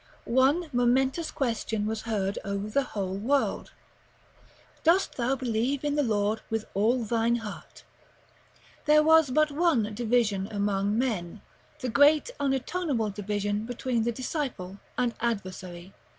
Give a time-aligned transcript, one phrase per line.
[0.25, 3.69] One momentous question was heard over the whole world,
[4.83, 7.83] Dost thou believe in the Lord with all thine heart?
[8.85, 11.43] There was but one division among men,
[11.81, 15.93] the great unatoneable division between the disciple and adversary.